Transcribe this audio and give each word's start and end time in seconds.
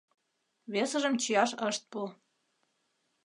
Весыжым 0.73 1.13
чияш 1.21 1.51
ышт 1.69 1.83
пу. 1.91 2.01